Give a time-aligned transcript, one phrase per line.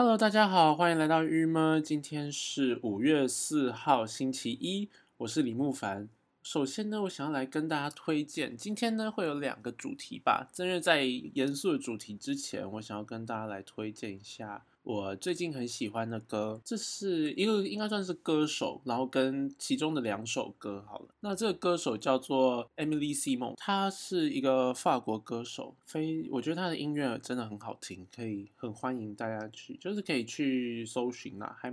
[0.00, 1.82] Hello，大家好，欢迎来到郁闷。
[1.82, 6.08] 今天是五月四号，星期一，我是李慕凡。
[6.40, 10.48] 首先呢，我想要来跟大家推荐，今天呢会有两个主题吧。
[10.52, 14.64] 正月在严肃的主题之前，我想要跟大家来推荐一下。
[14.88, 21.08] 我最近很喜欢的歌，这是一个应该算是歌手，然后跟其中的两首歌好了。
[21.20, 31.54] 那这个歌手叫做 Emily Simon，他是一个法国歌手，非我觉得他的音乐真的很好听，可以很欢迎大家去，就是可以去搜寻啦。
[31.60, 31.70] 还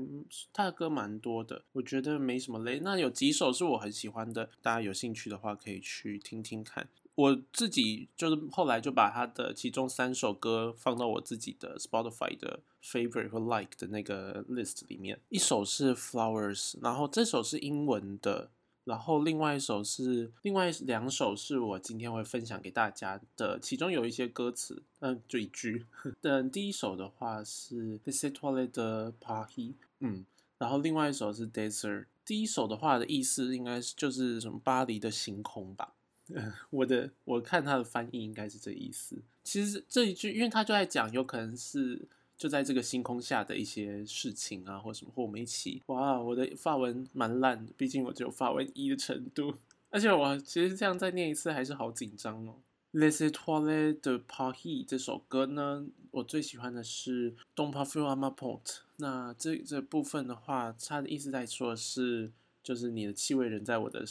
[0.51, 2.81] 他的歌蛮多的，我觉得没什么雷。
[2.81, 6.85] 那有几首是我很喜欢的，大家有兴趣的话可以去听听看。
[7.15, 15.19] 我自己就是后来就把他的其中三首歌放到我自己的 Spotify 的 favorite 或 like 的那个 list 里面。
[15.29, 18.51] 一首是 Flowers，然后这首是英文的，
[18.83, 25.85] 然后另外一首是另外两首是我今天会分享给大家的，其中有一些歌词，嗯，就一句。
[26.19, 30.25] 等第一首的话是 The c i t o i de Paris，嗯，
[30.57, 32.07] 然后另外一首是 Desert。
[32.25, 35.93] 第一首的话的意思应该是就是什么巴黎的星空吧。
[36.71, 39.15] 我的我看他的翻译应该是这意思。
[39.43, 42.01] 其实这一句，因为他就在讲，有可能是
[42.35, 45.83] 就在这个星空下的一些事情啊，或什么，或我们一起。
[45.85, 49.53] 哇，我的发文蛮烂的，毕竟我只有发文一的程度。
[49.91, 52.55] 而且我其实这样再念一次还是好紧张哦。
[52.91, 58.77] Les Étoiles de Paris 这首歌呢，我最喜欢的是 Don't parfum à ma porte。
[58.97, 62.31] 那这这部分的话，它的意思在说是，
[62.63, 64.03] 就是你的气味仍在我的。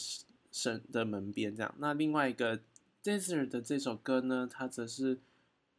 [0.55, 2.61] 省的门边这样，那另外一个
[3.03, 5.19] Desert 的这首歌呢，它则是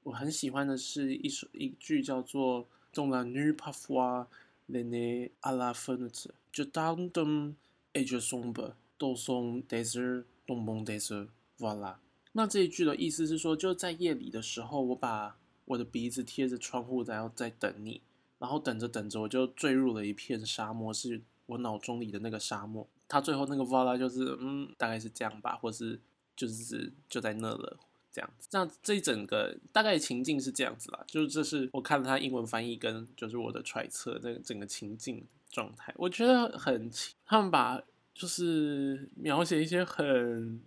[0.02, 4.26] 我很喜欢的是一首一句叫做 Dans la nuit parfois
[4.68, 7.54] le nez à la fenêtre je t'entends
[7.94, 11.96] et je sombre dans son désert dans mon désert voilà。
[12.32, 18.02] 那这一句的意思是说，就在夜里的时候，我把我的鼻子贴着窗户，然后在等你，
[18.38, 22.86] 然后等着等着，我就坠入了一片沙漠，是我脑中里的那个沙漠。
[23.08, 26.00] 他最后那个 voila 就是嗯，大概是这样吧，或是
[26.34, 27.78] 就是就在那了
[28.12, 28.48] 这样子。
[28.52, 36.90] 那这一整个大概情境是这样子啦，就是这是我看了他英文翻译跟就是我的揣测，这个整个情境状态，我觉得很
[37.24, 37.80] 他们把
[38.14, 40.60] 就是描写一些很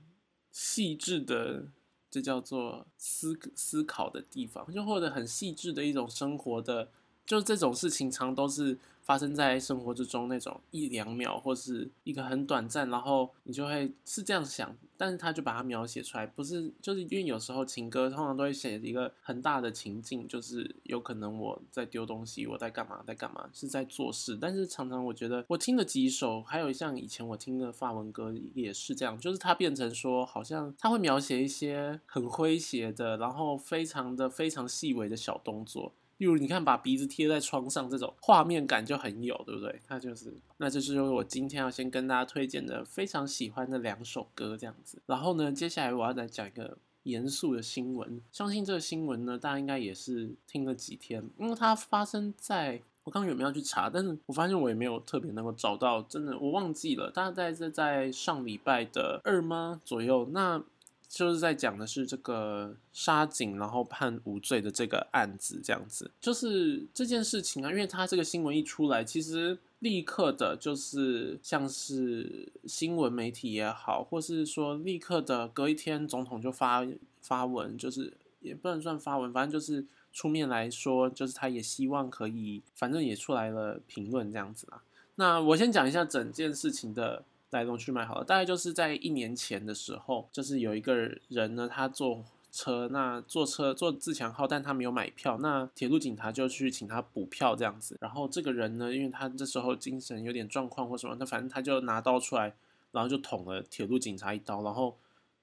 [0.52, 1.68] 细致的，
[2.10, 6.90] 这叫做思思考的地方，就或者很细致的一种生活的。
[7.30, 35.94] 就这种事情，常都是发生在生活之中那种一两秒，或是一个很短暂，然后你就会是这样想，但是他就把它描写出来，不是就是因为有时候情歌通常都会写一个很大的情境，就是有可能我在丢东西，我在干嘛，在干嘛，是在做事，但是常常我觉得我听了几首，还有像以前我听的法文歌也是这样，就是它变成说好像他会描写一些很诙谐的，然后非常的非常细微的小动作。
[36.20, 39.82] 例如，你看，把鼻子贴在窗上，这种画面感就很有，对不对？
[39.88, 45.02] 它就是，那这是我今天要先跟大家推荐的非常喜欢的两首歌，这样子。
[45.06, 48.22] 然后呢，接下来我要来讲一个严肃的新闻。
[48.34, 53.90] 相信这个新闻呢，大家应该也是听了几天，因为它发生在我刚刚有没有去查？
[53.90, 57.10] 但是我发现我也没有特别能够找到，真的我忘记了。
[57.10, 60.28] 大概是在上礼拜的二吗左右？
[60.34, 60.62] 那。
[61.10, 66.12] 就是在讲的是这个杀警，然后判无罪的这个案子，这样子。
[66.22, 76.86] 就是这件事情啊，因为他这个新闻一出来，其实立刻的，就是像是新闻媒体也好，或是说立刻的隔一天，总统就发
[77.22, 79.84] 发文，就是也不能算发文，反正就是
[80.14, 84.84] 出面来说，就是他也希望可以，反正也出来了评论这样子啦。
[85.16, 87.26] 那我先讲一下整件事情的。
[87.52, 90.96] 来龙去脉好了，大概就是在一年前的时候，就是有一个
[91.30, 97.98] 人呢，他坐车，那坐车坐自强号，但他没有买票，那铁路警察就去请他补票这样子。
[98.02, 102.54] 然后这个人呢，因为他这时候精神有点状况或什么，那反正他就拿刀出来，
[102.92, 104.96] 然后就捅了铁路警察一刀，然后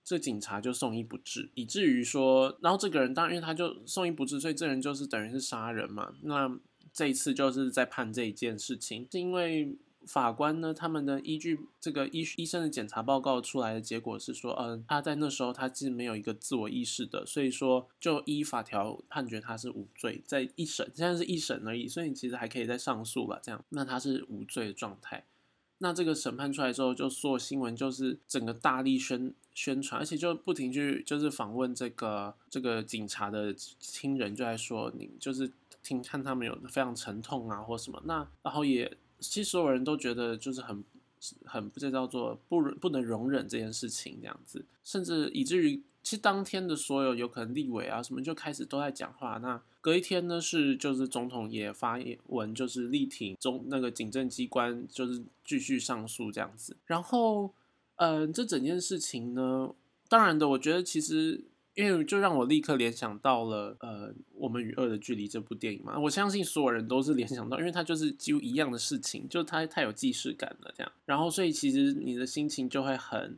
[0.04, 6.12] 这警察就送医不治，以至于说，然后这个人当然因为他就送医不治，所以这人就是等于是杀人嘛。
[6.22, 6.56] 那
[6.92, 9.76] 这一次就是在判这一件事情，是因为。
[10.06, 10.72] 法官呢？
[10.72, 23.40] 他们的依据这个医医生的检查报告出来的结果是说，嗯，他在那时候他是没有一个自我意识的，所以说就依法条判决他是无罪，在一审现在是一审而已，所以其实还可以再上诉吧。
[23.42, 25.24] 这样，那他是无罪的状态。
[25.78, 35.50] 那这个审判出来之后，就做新闻就是整个大力宣宣传，而且就不停去就是访问这个这个警察的亲人，就在说你就是
[35.82, 38.96] 听看他们有非常沉痛啊或什么，那然后也。
[39.20, 40.84] 其实所有人都觉得就是很
[41.44, 49.38] 很这叫做不不能容忍这件事情这样子，甚至以至于其实当天的所有有可能立委啊什么就开始都在讲话。
[49.38, 51.98] 那隔一天呢是就是总统也发
[52.28, 56.76] 文，就是力挺中那个警政机关，就是继续上诉这样子。
[56.84, 57.52] 然后，
[57.96, 59.74] 呃，这整件事情呢，
[60.08, 61.44] 当然的，我觉得其实。
[61.76, 73.36] 因为就让我立刻联想到了，呃，我们与恶的距离这部电影嘛，我相信所有人都是联想到，因为它就是几乎一样的事情，就它太有既视感了，这样，然后所以其实你的心情就会很，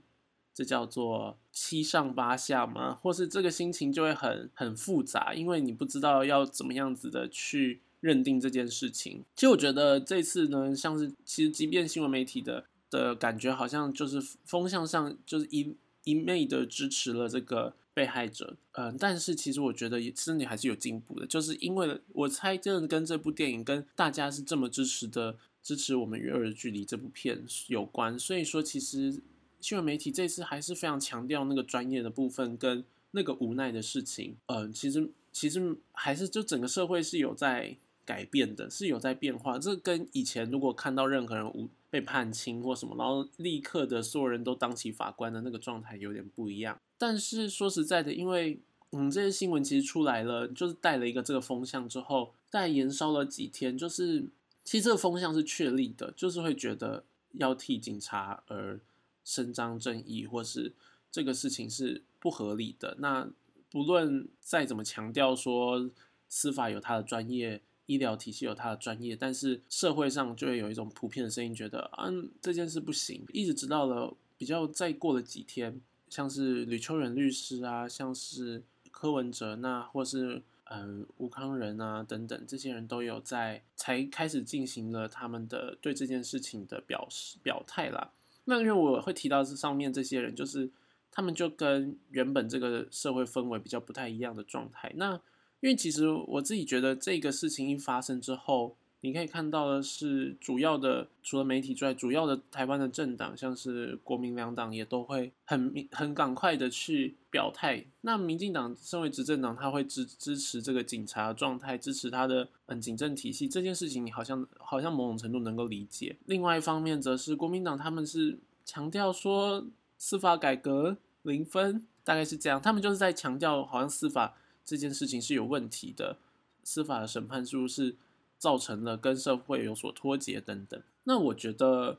[0.54, 9.24] 这叫做七上八下嘛，或是这个心情就会很很复杂，因为你不知道要怎么样子的去认定这件事情。
[9.34, 15.74] 其实我觉得这次呢，像是其实即便新闻媒体的的感觉好像就是风向上就是一
[16.04, 17.74] 一昧的支持了这个。
[17.98, 29.20] 被害者，嗯，但是其实我觉得也身体还是有进步的，就是因为我猜，真的跟这部电影跟大家是这么支持的，支持我们与恶的距离这部片有关，所以说其实
[29.60, 46.78] 新闻媒体这次还是非常强调那个专业的部分跟那个无奈的事情，嗯，其实其实还是就整个社会是有在改变的，是有在变化，这跟以前如果看到任何人无被判轻或什么，然后立刻的所有人都当起法官的那个状态有点不一样。
[46.98, 54.26] 但是说实在的，因为嗯这些新闻其实出来了，就是带了一个这个风向之后，再延烧了几天，就是
[54.64, 58.80] 其实这个风向是确立的，就是会觉得要替警察而
[59.24, 60.72] 伸张正义，或是
[61.10, 62.96] 这个事情是不合理的。
[62.98, 63.28] 那
[63.70, 65.90] 不论再怎么强调说
[66.28, 73.24] 司法有它的专业，医疗体系有它的专业，但是社会上就会有一种普遍的声音，觉得嗯这件事不行。
[73.32, 75.80] 一直直到了比较再过了几天。
[76.10, 88.12] 像是吕秋远律师啊，像是柯文哲那，或是嗯吴康仁啊等等，这些人都有在才开始进行了他们的对这件事情的表示表态啦。
[88.44, 90.70] 那因为我会提到这上面这些人，就是
[91.10, 94.90] 他们就跟原本这个社会氛围比较不太一样的状态。
[94.96, 95.20] 那
[95.60, 98.76] 因为其实我自己觉得这个事情一发生之后。
[99.00, 107.84] 你可以看到的是，主要的除了媒体之外，主要的台湾的政党，像是国民两党，也都会很很赶快的去表态。
[108.00, 116.16] 那民进党身为执政党，他会支支持这个警察状态，支持他的嗯警政体系这件事情，你好像好像某种程度能够理解。
[116.26, 119.64] 另外一方面，则是国民党他们是强调说
[119.96, 124.34] 司法改革零分，大概是这样，他们就是在强调好像司法
[124.68, 126.18] 这件事情是有问题的，
[126.62, 127.96] 司法的审判是不是？
[128.40, 131.98] 造成了跟社会有所脱节等等，那我觉得，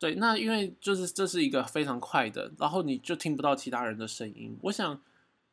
[0.00, 4.58] 对，那因为就是这是一个非常快的，然后你就听不到其他人的声音。
[4.62, 5.00] 我想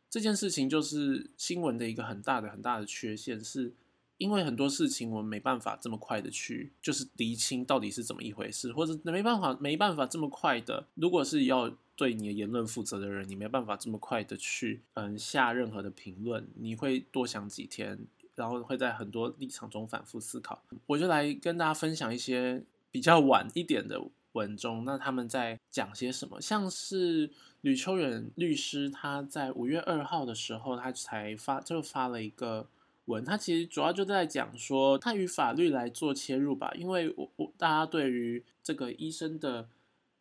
[0.09, 3.71] 这件事情就是新闻的一个很大的很大的缺陷，是
[4.17, 18.07] 因为很多事情我们没办法这么快的去就是厘清到底是怎么一回事，或者没办法没办法这么快的，如果是要对你的言论负责的人，你没办法这么快的去嗯下任何的评论，你会多想几天。
[18.35, 26.41] 然后会在很多立场中反复思考，我就来跟大家分享一些比较晚一点的文中，那他们在讲些什么？
[26.41, 27.29] 像是
[27.61, 32.67] 吕秋远律师，他在五月二号的时候，他才发就发了一个
[33.05, 39.67] 文，他其实主要就在讲说，他与法律来做切入吧，因为我我大家对于这个医生的。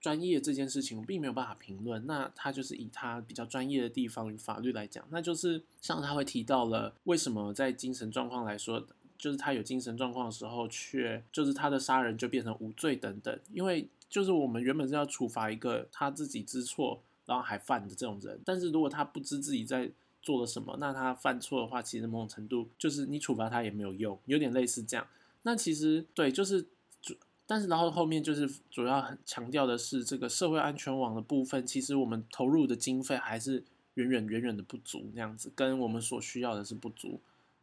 [0.02, 8.84] 专业这件事情我并没有办法评论，那他就是以他比较专业的地方与法律来讲，那就是像他会提到了为什么在精神状况来说，
[9.16, 19.88] 就是他有精神状况的时候，却就是他的杀人就变成无罪等等，因为就是我们原本是要处罚一个他自己知错然后还犯的这种人，但是如果他不知自己在
[20.22, 25.06] 做了什么，那他犯错的话，其实某种程度就是你处罚他也没有用，有点类似这样。
[25.42, 26.66] 那其实对，就是
[27.00, 27.14] 主。
[27.44, 33.62] 但是，然后后面就是主要很强调的是这个社会安全网的部分，其实我们投入的经费还是
[33.94, 37.20] 远远远远的不足，那样子跟我们所需要的是不足。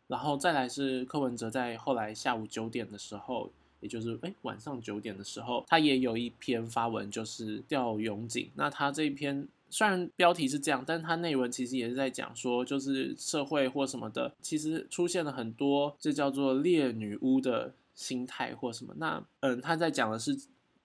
[0.08, 3.50] 然后再来是柯文哲在后来下午九点的时候，
[3.80, 8.51] 也就是哎晚上九点的时候，他也有一篇发文，就是调永景。
[8.56, 17.74] 那他这一篇虽然标题是这样，但是他内文其实也是在讲说，就是社会或什么的，其实出现了很多这叫做烈女巫的。
[18.00, 20.34] 心态或什么，那嗯，他在讲的是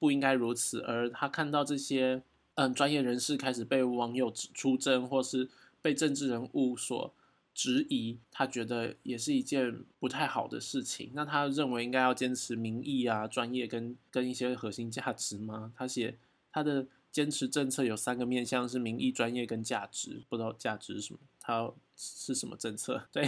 [0.00, 2.21] 不应该如此，而他看到这些
[2.57, 5.49] 嗯专业人士开始被网友指出征，或是
[5.81, 7.14] 被政治人物所
[7.55, 11.12] 质疑，他觉得也是一件不太好的事情。
[11.14, 15.73] 那他认为应该要坚持民意啊、专业跟跟一些核心价值吗？
[15.76, 16.19] 他写
[16.50, 21.21] 他的坚持政策有三个面向，是民意、专业跟价值，不知道价值是什么。
[21.38, 23.06] 他是什么政策？
[23.12, 23.25] 对，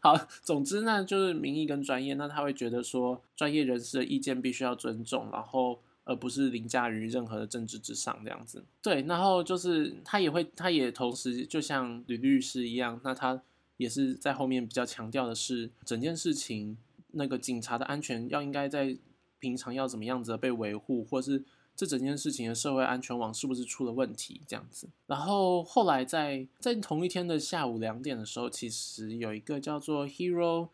[0.00, 8.62] 好，总之呢，就是民意跟专业，那他会觉得说，专业人士的意见必须要尊重，然后而不是凌驾于任何的政治之上这样子。
[8.82, 13.42] 对，然后就是他也会，他也同时就像吕律师一样，那他
[13.78, 16.76] 也是在后面比较强调的是整件事情
[17.12, 18.94] 那个警察的安全要应该在
[19.38, 21.42] 平常要怎么样子被维护，或是
[21.74, 24.88] 这整件事情的社会安全网是不是出了问题这样子。
[25.06, 30.68] 然后后来在在同一天的下午两点的时候，其实有一个叫做 Hero。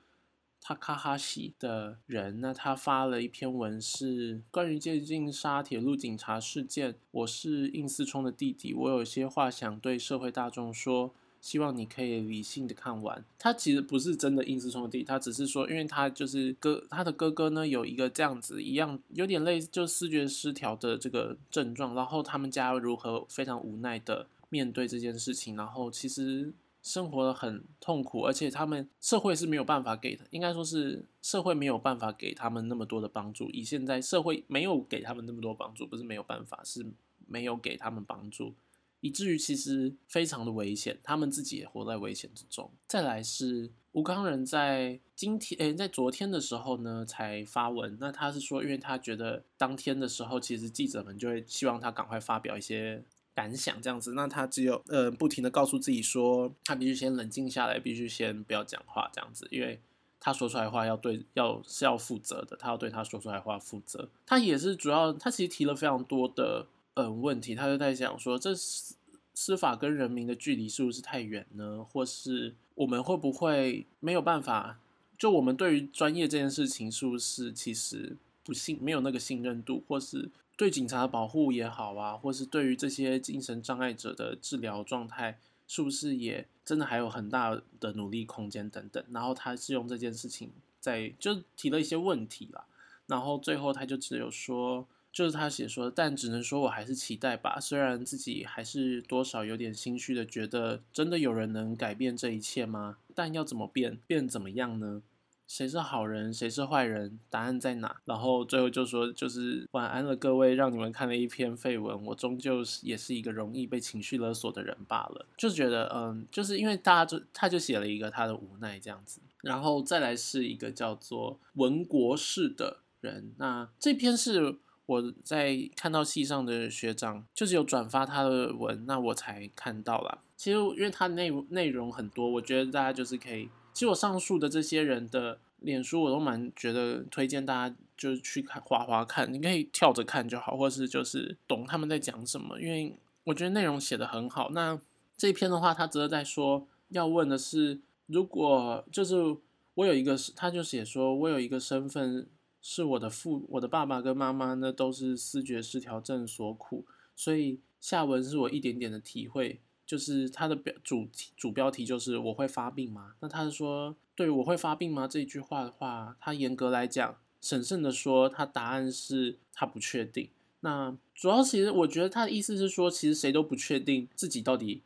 [0.61, 6.97] 塔卡哈西的人，那他发了一篇文，是关于接近沙铁路警察事件。
[7.13, 11.15] 我是应思聪的弟弟，我有些话想对社会大众说，
[11.49, 13.25] 希望你可以理性的看完。
[13.39, 26.53] 他其实不是真的应思聪的弟，他只是说，因为他就是哥，他的哥哥呢有一个这样子一样，有点类似就视觉失调的这个症状，然后他们家如何非常无奈的面对这件事情，然后其实。
[26.81, 33.51] 生活的很痛苦，而且他们社会是没有办法给的，应该说是社会没有办法给他们那么多的帮助。
[33.51, 36.87] 以现在社会没有给他们那么多帮助，不是没有办法，是
[37.27, 38.55] 没有给他们帮助，
[39.01, 42.71] 以至于其实非常的危险，他们自己也活在危险之中。
[42.87, 53.05] 再来是吴刚仁在今天，诶，在昨天的时候呢才发文，那他是说，因为他觉得当天的时候，其实记者们就会希望他赶快发表一些。
[53.35, 59.81] 感想这样子，那他只有呃不停的告诉自己说，他必须先冷静下来，必须先不要讲话这样子，因为
[60.19, 64.09] 他说出来的话要对要是要负责的，他要对他说出来的话负责。
[64.27, 66.67] 他也是主要，他其实提了非常多的
[67.07, 68.95] 嗯问题，他就在想说，这司
[69.35, 71.85] 司法跟人民的距离是不是太远呢？
[71.85, 74.79] 或是我们会不会没有办法？
[75.17, 80.31] 就我们对于专业这件事情，是不是其实不信没有那个信任度，或是？
[80.57, 85.39] 对警察的保护也好啊，或是对于这些精神障碍者的治疗状态，
[85.69, 89.01] 是不是也真的还有很大的努力空间等等？
[89.13, 90.51] 然后他是用这件事情
[90.81, 92.65] 在就提了一些问题啦，
[93.07, 94.85] 然后最后他就只有说，
[95.19, 102.99] 就是他写说，但只能说我还是期待吧，虽然自己还是多少有点心虚的，觉得真的有人能改变这一切吗？
[103.17, 105.03] 但要怎么变，变怎么样呢？
[105.49, 107.19] 谁是好人，谁是坏人？
[107.29, 107.97] 答案在哪？
[108.05, 112.05] 然后最后就说，就是晚安了，各位，让你们看了一篇废文。
[112.05, 115.27] 我终究是也是一个容易被情绪勒索的人罢了。
[115.37, 119.21] 就觉得，嗯，就是因为大家就他就写了一个他的无奈这样子。
[119.43, 123.33] 然后再来是一个叫做文国士的人。
[123.39, 124.55] 那这篇是
[124.89, 130.23] 我在看到戏上的学长，就是有转发他的文，那我才看到了。
[130.35, 133.51] 其实因为他内内容很多，我觉得大家就是可以。
[133.75, 144.49] 其实我上述的这些人的脸书，我都蛮觉得推荐大家就是去看划划看，你可以跳着看就好，或是就是懂他们在讲什么，因为我觉得内容写的很好。
[144.53, 144.81] 那
[145.19, 149.37] 这一篇的话，他只是在说要问的是，如果就是
[149.75, 152.27] 我有一个，他就写说我有一个身份
[152.61, 156.85] 是我的父，我的爸爸跟妈妈呢都是思觉失调症所苦，
[157.15, 159.61] 所以下文是我一点点的体会。
[159.87, 163.15] 就是他的标主题主标题就是我会发病吗？
[163.21, 165.09] 那他是说对我会发病吗？
[165.09, 170.29] 这句话的话，他严格来讲，审慎的说，他答案是他不确定。
[170.61, 174.83] 那主要其实我觉得他的意思是说，其实谁都不确定自己到底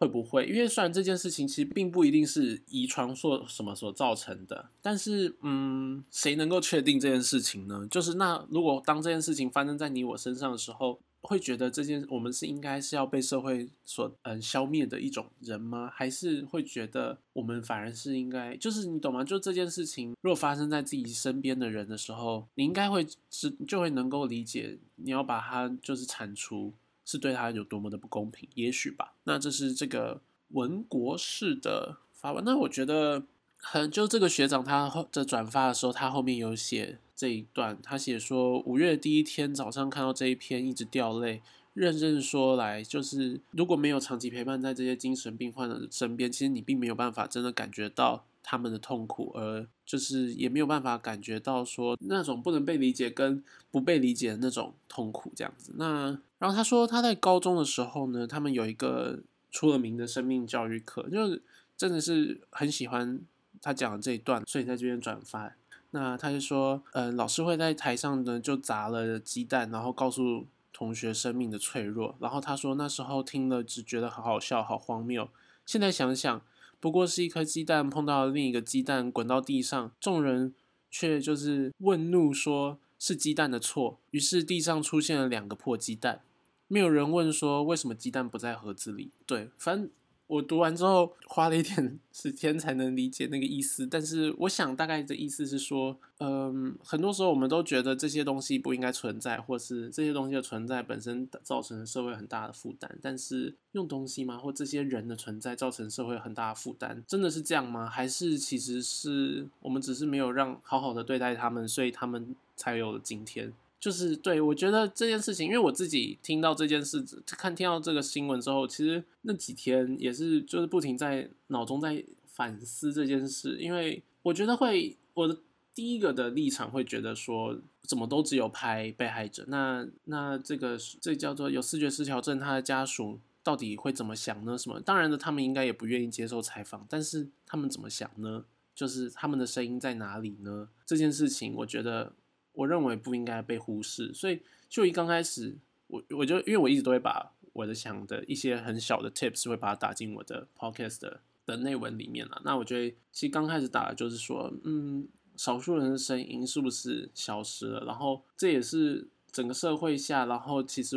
[0.00, 7.86] 会不会，因为虽然这件事情其实并不一定是遗传所什么所造成的，但是嗯，谁能够确定这件事情呢？
[7.88, 10.98] 就是那如果当这件事情发生在你我身上的时候。
[11.22, 15.90] 会觉得这件我们是应该是要被社会所嗯消灭的一种人吗？
[15.92, 19.22] 还是会觉得我们反而是应该，就是你懂吗？
[19.22, 26.72] 就这件事情如果发生在自己身边的人的时候，你应该会是就会能够理解，你要把它就是铲除，
[27.10, 29.14] 是对他有多么的不公平，也许吧。
[29.24, 32.44] 那这是这个文国士的发文。
[32.44, 33.24] 那我觉得
[33.56, 36.98] 很就这个学长他后在转发的时候，他后面有写。
[37.20, 41.42] 这一段，他写说五月第一天早上看到这一篇，一直掉泪。
[41.74, 55.74] 认真说来，就是如果没有长期陪伴在这些精神病患的身边，其实你并没有办法真的感觉到他们的痛苦，而就是也没有办法感觉到说那种不能被理解跟不被理解的那种痛苦这样子。
[55.76, 59.20] 那然后他说他在高中的时候呢，他们有一个
[59.52, 61.42] 出了名的生命教育课，就是
[61.76, 63.20] 真的是很喜欢
[63.60, 65.54] 他讲的这一段，所以在这边转发。
[65.90, 72.16] 那他就说，嗯，老师会在台上呢就砸了鸡蛋，然后告诉同学生命的脆弱。
[72.20, 75.28] 然后他说那时候听了只觉得好好笑，好荒谬。
[75.66, 76.40] 现在想想，
[76.78, 80.54] 不过是一颗鸡蛋碰到另一个鸡蛋滚到地上，众人
[80.90, 83.98] 却就是问怒说是鸡蛋的错。
[84.12, 86.22] 于是地上出现了两个破鸡蛋，
[86.72, 89.10] 没有人问说为什么鸡蛋不在盒子里。
[89.26, 89.90] 对，反正
[90.28, 102.96] 我读完之后花了一点 时间才能理解那个意思，但是我想大概的意思是说，嗯，很多时候我们都觉得这些东西不应该存在，或是这些东西的存在本身造成社会很大的负担。
[103.02, 107.88] 但是用东西吗，或这些人的存在造成社会很大的负担，真的是这样吗？
[107.88, 113.52] 还是其实是我们只是没有让好好的对待他们，所以他们才有了今天？
[113.80, 125.38] 就是对我觉得这件事情，因为我自己听到这件事，看听到这个新闻之后，其实那几天也是就是不停在脑中在反思这件事，因为我觉得会我的
[125.74, 134.58] 第一个的立场会觉得说，怎么都只有拍被害者，那那这个这叫做有视觉失调症，他的家属到底会怎么想呢？
[134.58, 134.78] 什么？
[134.78, 138.44] 当然的，他们应该也不愿意接受采访，但是他们怎么想呢？
[138.74, 140.68] 就是他们的声音在哪里呢？
[140.84, 142.12] 这件事情，我觉得。
[142.60, 152.42] 我认为不应该被忽视，所以就一刚开始，我我就因为我一直都会把我的想的一些很小的 tips 会把它打进我的 podcast 的的内文里面了。
[152.44, 157.84] 那我觉得其实刚开始打的就是说，嗯，少数人的声音是不是消失了？
[157.84, 160.96] 然后这也是整个社会下，然后其实。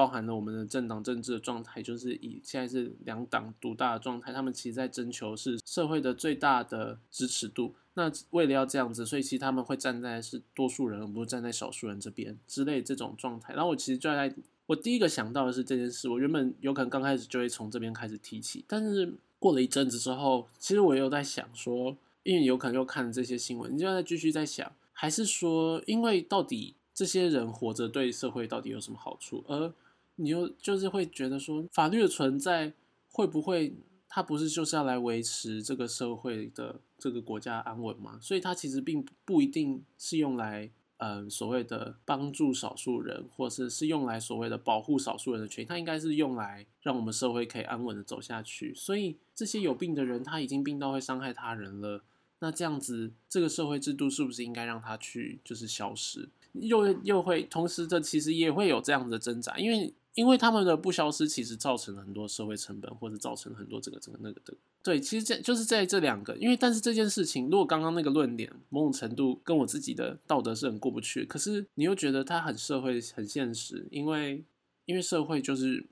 [0.00, 7.74] 包含了我们的政党政治的状态，就是以现在是两党独大的状态，他们其实在征求是社会的最大的支持度。
[7.92, 13.52] 那为了要这样子，所以其实他们会站在是多数人，而不是站在少数人这边之类这种状态。
[13.52, 29.72] 然后我其实就在我第一个想到的是这件事，我原本有可能刚开始就会从这边开始提起，但是过了一阵子之后，其实我又在想说，因为有可能又看了这些新闻，你就在继续在想，还是说，因为到底这些人活着对社会到底有什么好处，而
[30.20, 32.72] 你又就是会觉得说，法律的存在
[33.10, 33.74] 会不会，
[34.06, 38.18] 它不是就是要来维持这个社会的这个国家安稳吗？
[38.20, 48.74] 所以它其实并不一定是用来，嗯，所谓的帮助少数人，或是是用来所谓的保护少数人的权益，它应该是用来让我们社会可以安稳的走下去。
[48.74, 52.02] 所以这些有病的人，他已经病到会伤害他人了，
[52.40, 56.28] 那这样子，这个社会制度是不是应该让他去就是消失？
[56.52, 59.94] 又又会同时，这其实也会有这样的挣扎，因为。
[60.20, 64.52] 因为他们的不消失，其实造成了很多社会成本，或者造成了很多这个这个那个的。
[64.82, 74.44] 对，其实这就是在这两个，因为但是这件事情，如果刚刚那个论点某种程度跟我自己的道德是很过不去，可是你又觉得它很社会很现实，因为
[74.84, 75.86] 因为社会就是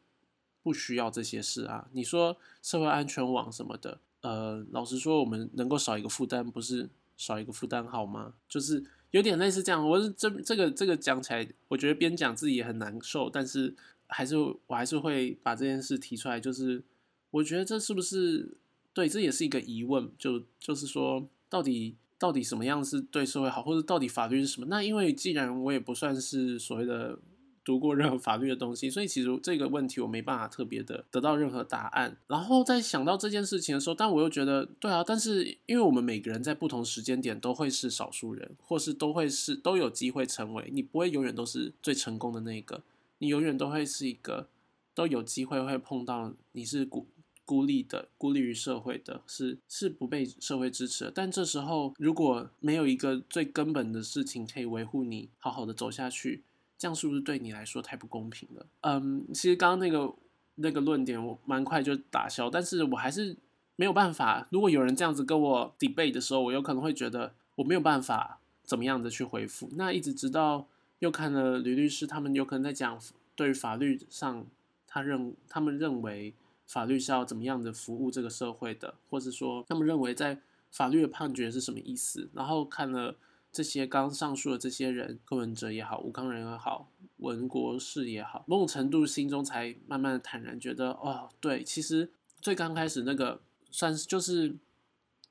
[0.62, 1.88] 不需要这些事啊。
[1.92, 6.86] 你说社会安全网什么的，呃，老实说，我们能够少一个负担，不是
[7.16, 8.34] 少一个负担好吗？
[8.46, 9.88] 就是有点类似这样。
[9.88, 13.74] 我是这这个这个讲起来，我觉得边讲自己也很难受，但是。
[14.08, 16.82] 还是我还是会把这件事提出来，就是
[17.30, 18.56] 我觉得这是不是
[18.92, 24.66] 对，这也是一个疑问，就就是说，到底到底什么样是对社会好，或者到底法律是什么？
[24.68, 27.18] 那因为既然我也不算是所谓的
[27.64, 32.16] 读过任何法律的东西，所以其实这个问题我没办法特别的得到任何答案。
[32.26, 42.82] 然后在想到这件事情的时候，但我又觉得，对啊，但是因为我们每个人在不同时间点都会是少数人，或是都会是都有机会成为，你不会永远都是最成功的那一个。
[43.18, 44.48] 你永远都会是一个
[44.94, 47.06] 都有机会会碰到你是孤
[47.44, 51.10] 孤立的、孤立于社会的，是是不被社会支持的。
[51.10, 56.42] 但这时候如果没有一个最根本的事情可以维护你好好的走下去，
[56.76, 58.66] 这样是不是对你来说太不公平了？
[58.82, 60.14] 嗯，其实刚刚那个
[60.56, 63.36] 那个论点我蛮快就打消，但是我还是
[63.76, 64.46] 没有办法。
[64.50, 69.70] 如果有人这样子跟我 debate 的时候，我有可能会觉得我没有办法怎么样的去回复。
[69.72, 70.68] 那一直直到。
[71.00, 73.00] 又看了吕律师，他们有可能在讲
[73.36, 74.44] 对于法律上，
[74.86, 76.34] 他认他们认为
[76.66, 80.40] 法律是要怎么样的服务这个社会的，或者说他们认为在
[80.72, 82.28] 法律的判决是什么意思。
[82.34, 83.14] 然后看了
[83.52, 94.56] 这些刚上述的这些人，柯文哲也好，吴康仁也好，文国士也好，某种程度心中才慢慢的坦然，觉得哦，对，其实最刚开始那个算是就是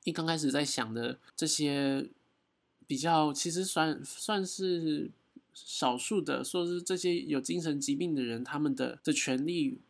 [0.04, 2.08] 一刚开始在想的这些
[2.86, 5.10] 比较，其实算算是。
[5.66, 9.80] 少数的说是这些有精神疾病的人，他们的的权利，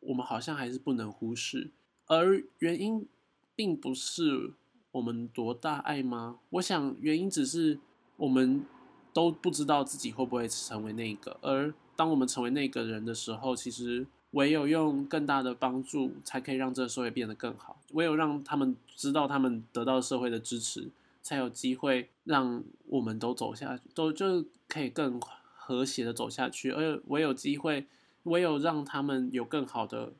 [0.00, 1.70] 我们好像还是不能忽视。
[2.06, 3.06] 而原因
[3.54, 4.52] 并不是
[4.92, 6.38] 我们多大爱吗？
[6.50, 7.78] 我想原因只是
[8.16, 8.64] 我们
[9.12, 11.38] 都不知道自己会不会成为那个。
[11.42, 17.80] 而当我们成为那个人的时候，其实唯有用更大的帮助，才可以让这个社会变得更好。
[17.92, 20.90] 唯有让他们知道他们得到社会的支持。
[21.22, 26.70] 才有机会让我们都走下去，都就可以更和谐的走下去。
[26.70, 27.86] 而唯有机会，
[28.24, 30.12] 唯有让他们有更好的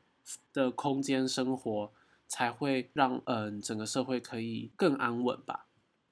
[0.53, 1.91] 的空间生活，
[2.27, 5.67] 才会让嗯整个社会可以更安稳吧。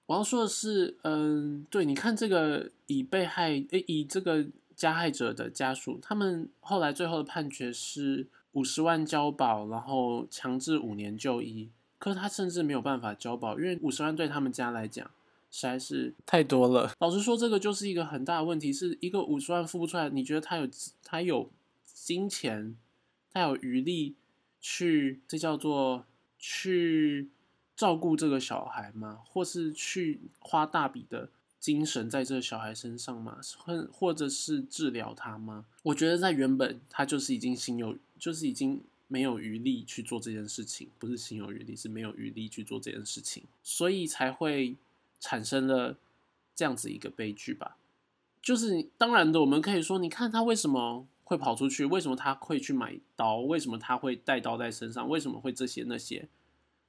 [0.07, 4.43] 我要说的是，嗯，对，你看这个以被害诶以这个
[4.75, 11.69] 加害者的家属，他们后来最后的判决是五十万交保，然后强制五年就医，
[11.99, 15.05] 可是他甚至没有办法交保，因为五十万对他们家来讲
[15.51, 16.91] 实在是太多了。
[16.99, 20.67] 老实说，这个就是一个很大的问题，是一个五十万付不出来，你觉得他有
[21.03, 21.51] 他有
[21.85, 22.75] 金钱，
[23.31, 24.15] 他有余力
[24.59, 26.05] 去，这叫做
[26.39, 27.29] 去
[27.75, 29.19] 照顾这个小孩吗？
[29.27, 31.29] 或是去花大笔的？
[31.59, 33.37] 精神在这个小孩身上吗？
[33.57, 35.65] 或或者是治疗他吗？
[35.83, 44.77] 我觉得在原本他就是已经心有，就是已经没有余力去做这件事情，不是心有余力，是没有余力去做这件事情，所以才会
[45.19, 45.97] 产生了
[46.55, 47.77] 这样子一个悲剧吧。
[48.41, 51.85] 就是当然的，我们可以说，你看他为什么会跑出去？
[51.85, 53.37] 为什么他会去买刀？
[53.37, 55.09] 为什么他会带刀在身上？
[55.09, 56.29] 为什么会这些那些？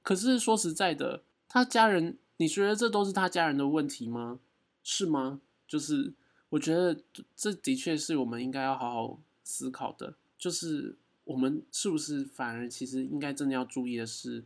[0.03, 4.39] 可是说实在的，他家人，你觉得这都是他家人的问题吗？
[4.83, 5.41] 是吗？
[5.67, 6.13] 就是
[6.49, 7.01] 我觉得
[7.35, 10.13] 这的确是我们应该要好好思考的。
[10.37, 14.43] 就是我们是不是反而其实应该真的要注意的是，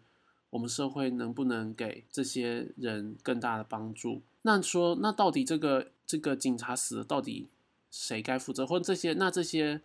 [0.50, 4.22] 我们社会能不能给这些人更大的帮助？
[4.42, 7.50] 那说那到底这个这个警察死了，到底
[7.90, 8.66] 谁该负责？
[8.66, 9.82] 或者这些那这些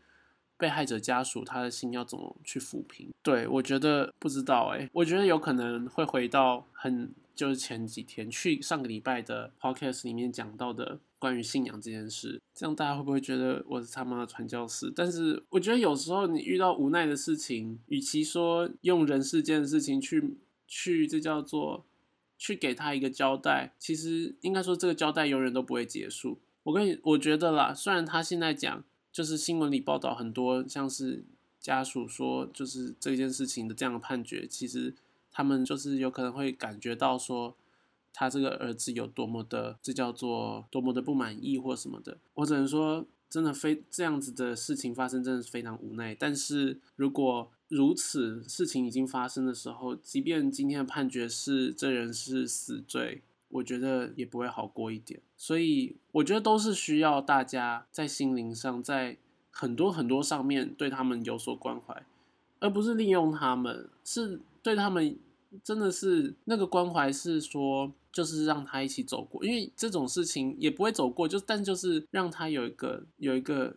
[0.56, 3.10] 被害者家属他的心要怎么去抚平？
[3.22, 7.12] 对我觉得不知道哎，我觉得有可能会回到很。
[7.32, 14.92] 就是前几天去上个礼拜的 podcast 里面讲到的关于信仰这件事，这样大家会不会觉得我是他妈的传教士？
[14.96, 21.84] 但是我觉得有时候你遇到无奈的事情，与其说用人世间的事情去去这叫做
[22.36, 26.40] 去给他一个交代，其实应该说这个交代永远都不会结束。
[26.64, 31.22] 我跟你我觉得啦，虽然他现在讲就是新闻里报道很多像是
[31.60, 34.94] 家属说就是这件事情的这样的判决，其实。
[35.32, 37.56] 他们就是有可能会感觉到说，
[38.12, 42.18] 他这个儿子有多么的，这叫做多么的不满意或什么的。
[42.34, 46.14] 我只能说，真的非这样子的事情发生，真的是非常无奈。
[46.14, 55.20] 但是如果如此事情已经发生的时候，即便今天的判决是这人是死罪，我觉得也不会好过一点。
[55.36, 59.16] 所以我觉得都是需要大家在心灵上，在
[59.50, 62.04] 很多很多上面对他们有所关怀，
[62.58, 65.16] 而不是利用他们，是对他们。
[65.64, 73.76] 真的是那个关怀是说，就是让他一起走过，因为这种事情也不会走过，就但就是让他有一个有一个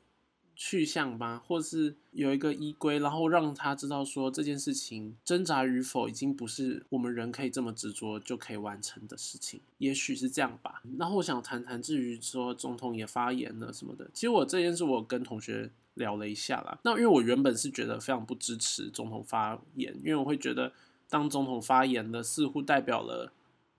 [0.55, 10.81] 去向吧，或是有一个依归，然后让他知道说这件事情挣扎与否已经不是我们人可以这么执着就可以完成的事情，也许是这样吧。
[10.97, 16.79] 然后我想谈谈至于说总统也发言了什么的，其实我这件事我跟同学聊了一下啦。
[16.83, 20.71] 那因为我原本是觉得非常不支持总统发言，因为我会觉得。
[21.09, 23.31] 当总统发言的，似乎代表了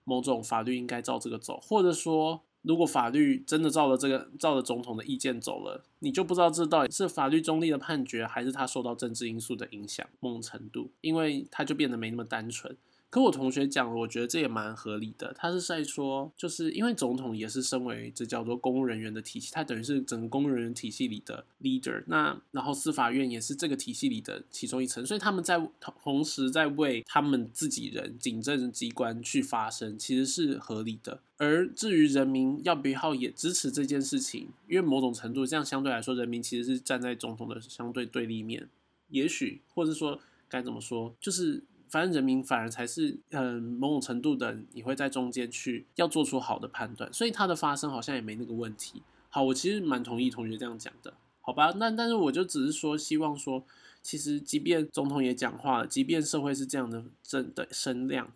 [0.05, 12.77] 某种法律应该照这个走，或者说，如果法律真的照了这个，照了总统的意见走了，你就不知道这到底是法律中立的判决，还是他受到政治因素的影响某种程度，因为他就变得没那么单纯。
[13.15, 15.33] 跟我同学讲，我觉得这也蛮合理的。
[15.37, 22.03] 他是在说，就是因为总统也是身为这叫做公务人员的体系，他等于是整个公务人员体系里的 leader。
[22.07, 25.57] 那然后司法院也是这个体系里的其中一层，所以他们在
[26.03, 31.21] 同时在为他们自己人、警政机关去发声，其实是合理的。
[31.37, 38.67] 而至于人民要不要也支持这件事情，因为某种程度这样相对来说，人民其实是站在总统的相对对立面。
[39.07, 41.63] 也许，或者说该怎么说，就是。
[41.95, 49.01] 反正人民反而才是，嗯，某种程度的，你会在中间去要做出好的判断，所以它的发生好像也没那个问题。
[49.29, 51.71] 好，我其实蛮同意同学这样讲的，好吧？
[51.77, 53.63] 那但是我就只是说，希望说，
[54.01, 58.29] 其实即便总统也讲话了，即便社会是这样的正的声量，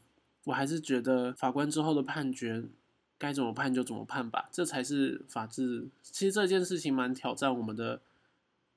[0.46, 2.64] 我还是觉得法官之后的判决
[3.18, 5.86] 该怎么判就怎么判吧，这才是法治。
[6.02, 8.00] 其实这件事情蛮挑战我们的。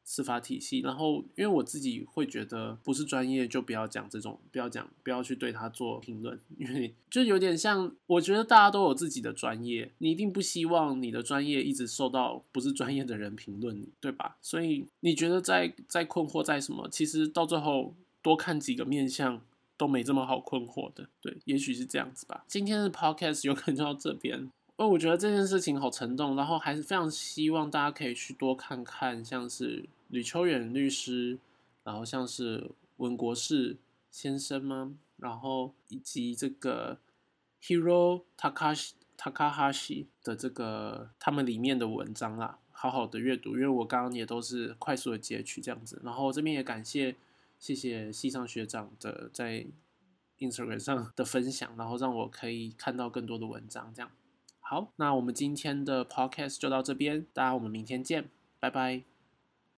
[0.04, 14.36] 司法体系，然后因为我自己会觉得不是专业就不要讲这种，不要讲，不要去对他做评论，因为就有点像，我觉得大家都有自己的专业，你一定不希望你的专业一直受到不是专业的人评论你，对吧？
[14.42, 16.88] 所以你觉得在在困惑在什么？
[16.90, 19.40] 其实到最后多看几个面相
[19.76, 22.44] 都没这么好困惑的，对，也许是这样子吧。
[22.46, 24.50] 今天的 podcast 有可能就到这边。
[24.76, 31.38] 哦我觉得这件事情好沉重，然后还是非常希望大家可以去多看看，像是吕秋远律师，
[31.84, 33.76] 然后像是文国士
[34.10, 34.94] 先生吗？
[35.18, 36.98] 然后以及这个
[37.62, 47.14] Hiro Takashi Takahashi 的这个他们里面的文章啦，好好的阅读，因为我刚刚也都是快速的截取这样子，然后这边也感谢
[47.60, 49.64] 谢谢系上学长的在
[50.40, 54.10] Instagram 上的分享，然后让我可以看到更多的文章这样。
[54.72, 59.02] 好，那我们今天的 podcast 就到这边，大家我们明天见，拜拜。